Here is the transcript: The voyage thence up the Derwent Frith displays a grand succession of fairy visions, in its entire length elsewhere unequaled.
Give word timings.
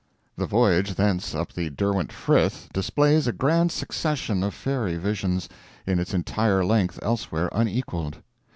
The 0.35 0.47
voyage 0.47 0.95
thence 0.95 1.35
up 1.35 1.53
the 1.53 1.69
Derwent 1.69 2.11
Frith 2.11 2.69
displays 2.73 3.27
a 3.27 3.31
grand 3.31 3.71
succession 3.71 4.41
of 4.41 4.55
fairy 4.55 4.97
visions, 4.97 5.47
in 5.85 5.99
its 5.99 6.11
entire 6.15 6.65
length 6.65 6.97
elsewhere 7.03 7.49
unequaled. 7.51 8.17